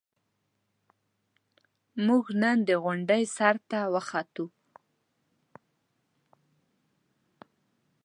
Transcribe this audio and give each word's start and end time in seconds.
موږ 2.05 2.25
نن 2.41 2.57
د 2.67 2.69
غونډۍ 2.83 3.23
سر 3.35 3.55
ته 3.69 3.79
وخوتو. 3.93 4.45